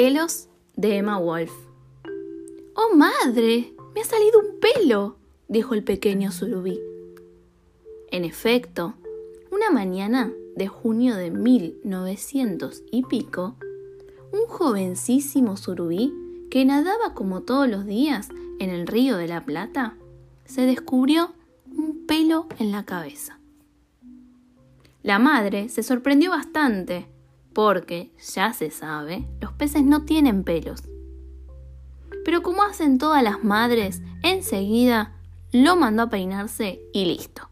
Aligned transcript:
Pelos 0.00 0.48
de 0.76 0.96
Emma 0.98 1.18
Wolf. 1.18 1.50
¡Oh, 2.76 2.94
madre! 2.94 3.74
¡Me 3.96 4.02
ha 4.02 4.04
salido 4.04 4.38
un 4.38 4.60
pelo! 4.60 5.16
dijo 5.48 5.74
el 5.74 5.82
pequeño 5.82 6.30
surubí. 6.30 6.78
En 8.12 8.24
efecto, 8.24 8.94
una 9.50 9.70
mañana 9.70 10.32
de 10.54 10.68
junio 10.68 11.16
de 11.16 11.32
1900 11.32 12.84
y 12.92 13.02
pico, 13.06 13.56
un 14.30 14.46
jovencísimo 14.46 15.56
surubí 15.56 16.14
que 16.48 16.64
nadaba 16.64 17.12
como 17.12 17.42
todos 17.42 17.68
los 17.68 17.84
días 17.84 18.28
en 18.60 18.70
el 18.70 18.86
río 18.86 19.16
de 19.16 19.26
la 19.26 19.44
Plata, 19.44 19.96
se 20.44 20.64
descubrió 20.64 21.32
un 21.76 22.06
pelo 22.06 22.46
en 22.60 22.70
la 22.70 22.84
cabeza. 22.84 23.40
La 25.02 25.18
madre 25.18 25.68
se 25.68 25.82
sorprendió 25.82 26.30
bastante 26.30 27.08
porque, 27.58 28.12
ya 28.20 28.52
se 28.52 28.70
sabe, 28.70 29.26
los 29.40 29.50
peces 29.50 29.82
no 29.82 30.04
tienen 30.04 30.44
pelos. 30.44 30.84
Pero 32.24 32.40
como 32.40 32.62
hacen 32.62 32.98
todas 32.98 33.20
las 33.20 33.42
madres, 33.42 34.00
enseguida 34.22 35.16
lo 35.50 35.74
mandó 35.74 36.04
a 36.04 36.08
peinarse 36.08 36.80
y 36.92 37.06
listo. 37.06 37.50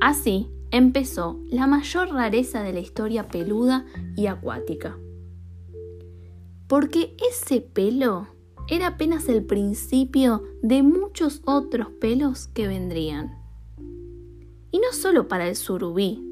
Así 0.00 0.50
empezó 0.72 1.38
la 1.48 1.68
mayor 1.68 2.12
rareza 2.12 2.64
de 2.64 2.72
la 2.72 2.80
historia 2.80 3.28
peluda 3.28 3.86
y 4.16 4.26
acuática. 4.26 4.98
Porque 6.66 7.16
ese 7.30 7.60
pelo 7.60 8.26
era 8.66 8.88
apenas 8.88 9.28
el 9.28 9.44
principio 9.44 10.42
de 10.60 10.82
muchos 10.82 11.40
otros 11.44 11.86
pelos 12.00 12.48
que 12.48 12.66
vendrían. 12.66 13.30
Y 14.72 14.80
no 14.80 14.92
solo 14.92 15.28
para 15.28 15.48
el 15.48 15.54
surubí, 15.54 16.29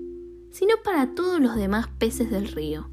sino 0.51 0.75
para 0.85 1.15
todos 1.15 1.41
los 1.41 1.57
demás 1.57 1.89
peces 1.99 2.31
del 2.31 2.49
río. 2.49 2.89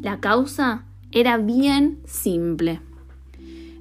La 0.00 0.20
causa 0.20 0.84
era 1.10 1.36
bien 1.36 2.00
simple. 2.04 2.80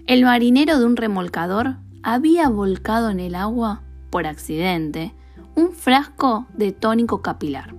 El 0.08 0.23
marinero 0.23 0.80
de 0.80 0.86
un 0.86 0.98
remolcador 0.98 1.78
había 2.04 2.50
volcado 2.50 3.10
en 3.10 3.20
el 3.20 3.36
agua, 3.36 3.82
por 4.10 4.28
accidente, 4.28 5.14
un 5.56 5.72
frasco 5.72 6.45
de 6.54 6.72
tónico 6.72 7.22
capilar. 7.22 7.73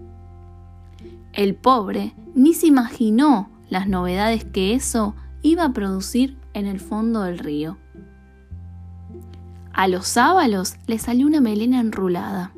El 1.33 1.55
pobre 1.55 2.14
ni 2.34 2.55
se 2.55 2.66
imaginó 2.66 3.50
las 3.69 3.88
novedades 3.88 4.44
que 4.44 4.75
eso 4.75 5.14
iba 5.42 5.64
a 5.64 5.72
producir 5.72 6.36
en 6.55 6.66
el 6.66 6.81
fondo 6.81 7.22
del 7.22 7.38
río. 7.38 7.78
A 9.72 9.88
los 9.88 10.06
sábalos 10.06 10.77
le 10.86 10.98
salió 10.98 11.27
una 11.27 11.41
melena 11.41 11.81
enrulada. 11.81 12.53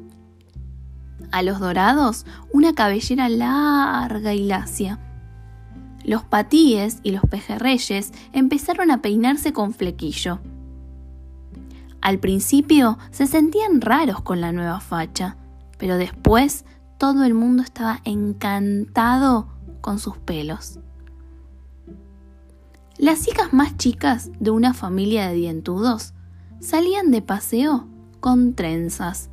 A 1.35 1.43
los 1.43 1.59
dorados 1.59 2.27
una 2.53 2.75
cabellera 2.75 3.29
larga 3.29 4.35
y 4.35 4.45
lacia. 4.45 5.01
Los 6.05 6.23
patíes 6.23 7.01
y 7.03 7.11
los 7.11 7.23
pejerreyes 7.23 8.13
empezaron 8.33 8.93
a 8.93 9.03
peinarse 9.03 9.53
con 9.53 9.75
flequillo. 9.75 10.39
Al 12.01 12.21
principio 12.21 12.99
se 13.11 13.27
sentían 13.27 13.81
raros 13.81 14.23
con 14.23 14.41
la 14.41 14.53
nueva 14.53 14.79
facha, 14.79 15.37
pero 15.77 15.97
después 15.97 16.65
todo 16.99 17.25
el 17.25 17.35
mundo 17.35 17.65
estaba 17.65 18.01
encantado 18.05 19.49
con 19.81 19.99
sus 19.99 20.17
pelos. 20.19 20.79
Las 22.97 23.27
hijas 23.27 23.53
más 23.53 23.77
chicas 23.77 24.31
de 24.39 24.53
una 24.53 24.73
familia 24.73 25.27
de 25.27 25.35
dientudos 25.35 26.15
salían 26.61 27.11
de 27.11 27.23
paseo 27.23 27.89
con 28.21 28.55
trenzas. 28.55 29.31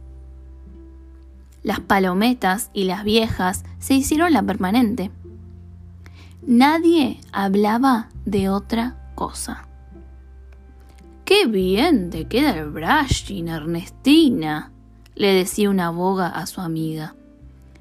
Las 1.64 1.80
palometas 1.80 2.70
y 2.73 2.86
las 2.86 3.04
viejas 3.04 3.64
se 3.80 3.94
hicieron 3.94 4.34
la 4.34 4.44
permanente. 4.44 5.12
Nadie 6.42 7.19
hablaba 7.31 8.09
de 8.25 8.50
otra 8.50 8.97
cosa. 9.16 9.68
¡Qué 11.24 11.46
bien 11.46 12.09
te 12.09 12.25
queda 12.25 12.58
el 12.58 12.69
brushing, 12.72 13.47
Ernestina! 13.47 14.72
le 15.16 15.34
decía 15.34 15.69
una 15.69 15.91
boga 15.91 16.28
a 16.28 16.46
su 16.47 16.62
amiga. 16.62 17.16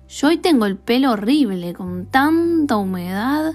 Yo 0.08 0.28
hoy 0.28 0.38
tengo 0.38 0.66
el 0.66 0.76
pelo 0.76 1.12
horrible 1.12 1.72
con 1.72 2.06
tanta 2.06 2.76
humedad. 2.76 3.54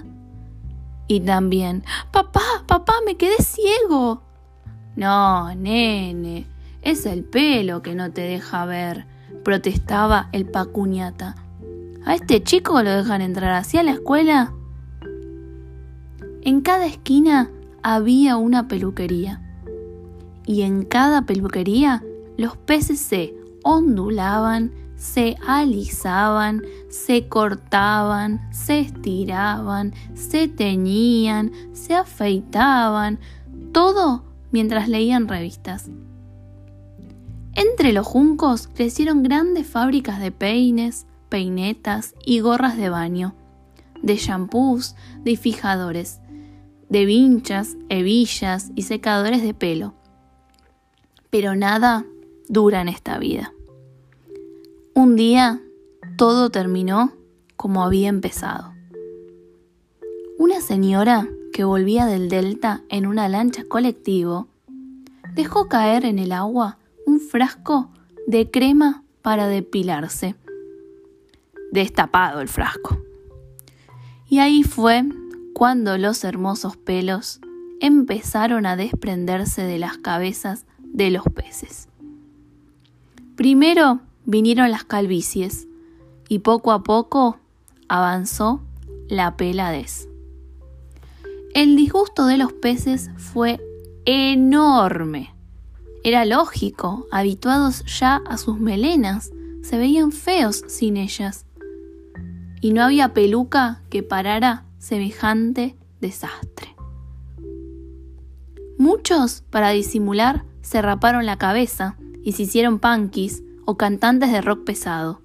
Y 1.06 1.20
también, 1.20 1.84
papá, 2.10 2.64
papá, 2.66 2.94
me 3.04 3.16
quedé 3.16 3.36
ciego. 3.38 4.22
No, 4.96 5.54
nene, 5.54 6.46
es 6.82 7.06
el 7.06 7.22
pelo 7.22 7.82
que 7.82 7.94
no 7.94 8.10
te 8.10 8.22
deja 8.22 8.64
ver, 8.64 9.06
protestaba 9.46 10.28
el 10.32 10.46
pacuñata. 10.46 11.36
¿A 12.04 12.16
este 12.16 12.42
chico 12.42 12.82
lo 12.82 12.90
dejan 12.90 13.20
entrar 13.20 13.52
así 13.52 13.78
a 13.78 13.84
la 13.84 13.92
escuela? 13.92 14.52
En 16.42 16.62
cada 16.62 16.86
esquina 16.86 17.52
había 17.80 18.38
una 18.38 18.66
peluquería. 18.66 19.40
Y 20.46 20.62
en 20.62 20.82
cada 20.82 21.26
peluquería 21.26 22.02
los 22.36 22.56
peces 22.56 22.98
se 22.98 23.36
ondulaban, 23.62 24.72
se 24.96 25.36
alisaban, 25.46 26.64
se 26.88 27.28
cortaban, 27.28 28.48
se 28.50 28.80
estiraban, 28.80 29.94
se 30.14 30.48
teñían, 30.48 31.52
se 31.72 31.94
afeitaban, 31.94 33.20
todo 33.70 34.24
mientras 34.50 34.88
leían 34.88 35.28
revistas. 35.28 35.88
Entre 37.56 37.94
los 37.94 38.06
juncos 38.06 38.68
crecieron 38.68 39.22
grandes 39.22 39.66
fábricas 39.66 40.20
de 40.20 40.30
peines, 40.30 41.06
peinetas 41.30 42.14
y 42.22 42.40
gorras 42.40 42.76
de 42.76 42.90
baño, 42.90 43.34
de 44.02 44.18
champús, 44.18 44.94
de 45.24 45.38
fijadores, 45.38 46.20
de 46.90 47.06
vinchas, 47.06 47.78
hebillas 47.88 48.70
y 48.74 48.82
secadores 48.82 49.42
de 49.42 49.54
pelo. 49.54 49.94
Pero 51.30 51.56
nada 51.56 52.04
dura 52.46 52.82
en 52.82 52.88
esta 52.88 53.18
vida. 53.18 53.54
Un 54.94 55.16
día 55.16 55.62
todo 56.18 56.50
terminó 56.50 57.12
como 57.56 57.82
había 57.82 58.10
empezado. 58.10 58.74
Una 60.38 60.60
señora 60.60 61.26
que 61.54 61.64
volvía 61.64 62.04
del 62.04 62.28
delta 62.28 62.82
en 62.90 63.06
una 63.06 63.30
lancha 63.30 63.64
colectivo 63.64 64.46
dejó 65.34 65.68
caer 65.68 66.04
en 66.04 66.18
el 66.18 66.32
agua 66.32 66.76
un 67.16 67.20
frasco 67.20 67.88
de 68.26 68.50
crema 68.50 69.02
para 69.22 69.48
depilarse. 69.48 70.34
Destapado 71.72 72.42
el 72.42 72.48
frasco. 72.48 73.00
Y 74.28 74.40
ahí 74.40 74.62
fue 74.64 75.04
cuando 75.54 75.96
los 75.96 76.24
hermosos 76.24 76.76
pelos 76.76 77.40
empezaron 77.80 78.66
a 78.66 78.76
desprenderse 78.76 79.62
de 79.62 79.78
las 79.78 79.96
cabezas 79.96 80.66
de 80.78 81.10
los 81.10 81.24
peces. 81.24 81.88
Primero 83.34 84.00
vinieron 84.26 84.70
las 84.70 84.84
calvicies 84.84 85.68
y 86.28 86.40
poco 86.40 86.70
a 86.70 86.82
poco 86.82 87.38
avanzó 87.88 88.60
la 89.08 89.38
peladez. 89.38 90.06
El 91.54 91.76
disgusto 91.76 92.26
de 92.26 92.36
los 92.36 92.52
peces 92.52 93.10
fue 93.16 93.58
enorme. 94.04 95.35
Era 96.06 96.24
lógico, 96.24 97.08
habituados 97.10 97.84
ya 97.98 98.22
a 98.28 98.38
sus 98.38 98.60
melenas, 98.60 99.32
se 99.62 99.76
veían 99.76 100.12
feos 100.12 100.62
sin 100.68 100.96
ellas. 100.96 101.46
Y 102.60 102.72
no 102.72 102.84
había 102.84 103.12
peluca 103.12 103.82
que 103.90 104.04
parara 104.04 104.66
semejante 104.78 105.74
desastre. 106.00 106.76
Muchos, 108.78 109.42
para 109.50 109.70
disimular, 109.70 110.44
se 110.60 110.80
raparon 110.80 111.26
la 111.26 111.38
cabeza 111.38 111.96
y 112.22 112.34
se 112.34 112.44
hicieron 112.44 112.78
panquis 112.78 113.42
o 113.64 113.76
cantantes 113.76 114.30
de 114.30 114.42
rock 114.42 114.62
pesado. 114.62 115.22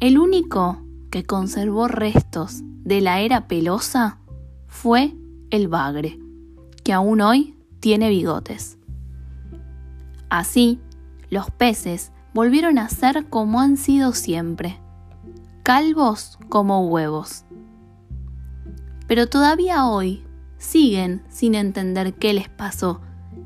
El 0.00 0.18
único 0.18 0.82
que 1.12 1.22
conservó 1.22 1.86
restos 1.86 2.62
de 2.82 3.00
la 3.02 3.20
era 3.20 3.46
pelosa 3.46 4.18
fue 4.66 5.14
el 5.50 5.68
bagre, 5.68 6.18
que 6.82 6.92
aún 6.92 7.20
hoy 7.20 7.54
tiene 7.78 8.08
bigotes. 8.08 8.79
Así, 10.30 10.80
los 11.28 11.50
peces 11.50 12.12
volvieron 12.32 12.78
a 12.78 12.88
ser 12.88 13.26
como 13.28 13.60
han 13.60 13.76
sido 13.76 14.12
siempre, 14.12 14.78
calvos 15.64 16.38
como 16.48 16.86
huevos. 16.86 17.44
Pero 19.08 19.26
todavía 19.26 19.86
hoy 19.86 20.24
siguen 20.56 21.24
sin 21.28 21.56
entender 21.56 22.14
qué 22.14 22.32
les 22.32 22.48
pasó 22.48 23.00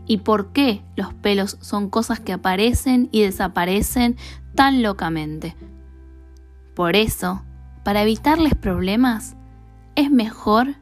y 0.07 0.19
por 0.19 0.53
qué 0.53 0.85
los 0.95 1.15
pelos 1.15 1.57
son 1.63 1.89
cosas 1.89 2.21
que 2.21 2.35
aparecen 2.35 3.09
y 3.13 3.23
desaparecen 3.23 4.17
tan 4.55 4.83
locamente. 4.83 5.57
Por 6.75 6.97
eso, 6.97 7.43
para 7.83 8.03
evitarles 8.03 8.55
problemas, 8.55 9.37
es 9.95 10.11
mejor 10.11 10.75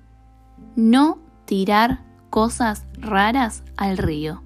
no 0.74 1.18
tirar 1.44 2.02
cosas 2.30 2.86
raras 2.94 3.62
al 3.76 3.98
río. 3.98 4.42